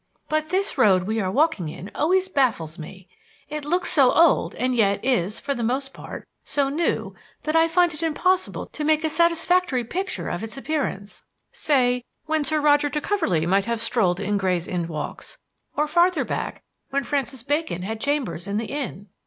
[0.29, 3.07] But this road we are walking in always baffles me.
[3.49, 7.67] It looks so old and yet is, for the most part, so new that I
[7.67, 12.89] find it impossible to make a satisfactory picture of its appearance, say, when Sir Roger
[12.89, 15.37] de Coverley might have strolled in Gray's Inn Walks,
[15.75, 19.07] or farther back, when Francis Bacon had chambers in the Inn."